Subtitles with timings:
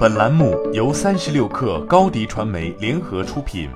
[0.00, 3.68] 本栏目由三十六氪高低传媒联合出品。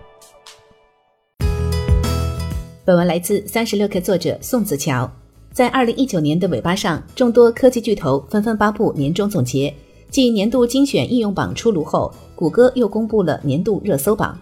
[2.82, 5.06] 本文来自三十六氪作者宋子乔。
[5.52, 9.70] 在二零一九年的尾巴上，众多科技巨头纷纷发布年终总结。
[10.08, 14.38] 继年度精选应用榜出炉后，谷歌又公布了年度热搜榜。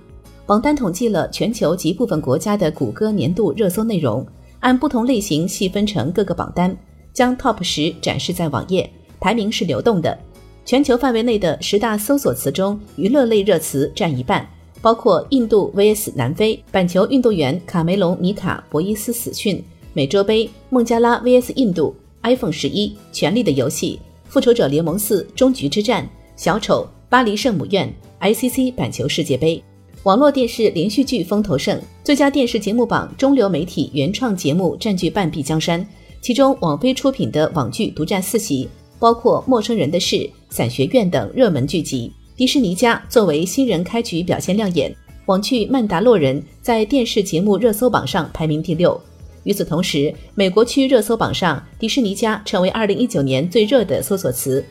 [0.47, 4.25] 榜单统计了全球及部分国家的谷歌年度热搜内容，
[4.61, 6.77] 按不同类型细分成各个榜单，
[7.13, 8.89] 将 TOP 十展示在网页，
[9.19, 10.17] 排名是流动的。
[10.65, 14.49] 全球范围内的十大搜索词中，娱乐类热词占一半，
[14.81, 19.63] 包括印度 vs 南非、板球运动员卡梅隆米卡博伊斯死讯、
[19.93, 23.99] 美洲杯孟加拉 vs 印度、iPhone 十一、权力的游戏、
[24.29, 29.63] 复仇者联盟四终局之战、小丑、巴黎圣母院、ICC 板球世界杯。
[30.05, 35.87] 网络电视连续剧风头盛，最佳电视节目榜中流媒体原创节目占据半壁江山，
[36.21, 38.69] 其中网飞出品的网剧独占四席。
[39.03, 40.15] 包括《陌生人的事》
[40.49, 42.13] 《伞学院》等热门剧集。
[42.37, 44.95] 迪士尼家作为新人开局表现亮眼，
[45.27, 48.99] 网剧《曼达洛人》在电视节目热搜榜上排名第六。
[49.43, 54.65] 与此同时，美国区热搜榜上，迪士尼家成为2019年最热的搜索词。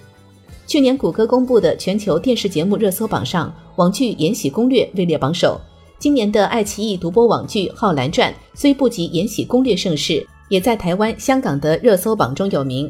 [0.66, 5.60] 去年谷歌公布的全球电视节目热搜榜上，网剧《延禧攻略》位列榜首。
[6.00, 12.90] 今年的爱奇艺独播网剧《浩然传》虽不及《延禧攻略》盛世，也在台湾、香港的热搜榜中有名。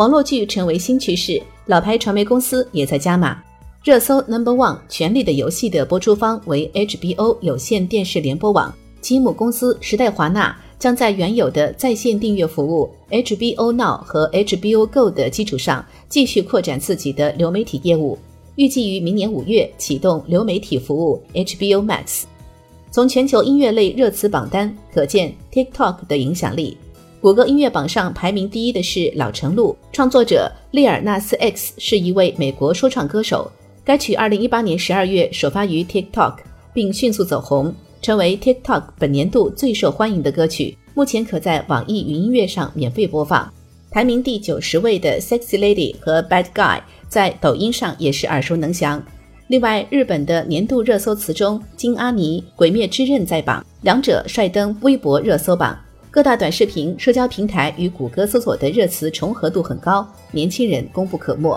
[0.00, 3.38] 网络剧成为新趋势，老牌传媒公司也在加码。
[3.84, 18.16] 热搜 Number One《权力的游戏》的播出方为 HBO 有线电视联播网，其母公司时代华纳将在原有的在线订阅服务 HBO Now 和 HBO Go 的基础上，继续扩展自己的流媒体业务，
[18.56, 22.22] 预计于明年五月启动流媒体服务 HBO Max。
[22.90, 26.78] 从全球音乐类热词榜单可见 TikTok 的影响力。
[27.20, 33.50] 谷歌音乐榜上排名第一的是《老城路》，创作者利尔纳斯 X 是一位美国说唱歌手。
[33.84, 36.36] 该曲2018年12月首发于 TikTok，
[36.72, 40.74] 并迅速走红，成为 TikTok 本年度最受欢迎的歌曲。
[40.94, 43.52] 目前可在网易云音乐上免费播放。
[43.90, 49.02] 排名第九十位的《Sexy Lady》和《Bad Guy》在抖音上也是耳熟能详。
[49.48, 55.78] 另外，日本的年度热搜词中，金阿尼《鬼灭之刃》在榜，两者率登微博热搜榜。
[56.12, 61.56] 各大短视频社交平台与谷歌搜索的热词重合度很高，年轻人功不可没。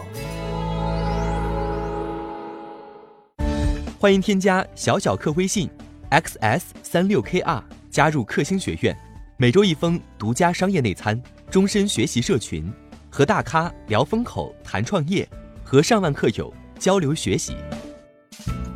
[4.00, 5.68] 欢迎添加小小客微信
[6.12, 8.96] xs 三六 kr 加入克星学院，
[9.38, 11.20] 每周一封独家商业内参，
[11.50, 12.72] 终身学习社群，
[13.10, 15.28] 和大咖聊风口、谈创业，
[15.64, 17.56] 和上万客友交流学习。